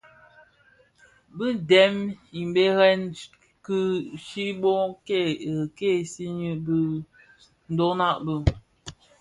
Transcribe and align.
Bị 1.37 1.47
dèm 1.69 1.93
mbèrèn 2.49 3.01
chi 4.25 4.45
bò 4.61 4.75
kiseni 5.77 6.47
mbiň 6.61 6.89
a 7.03 7.05
ndhoňa 7.73 8.09
bi. 8.25 8.35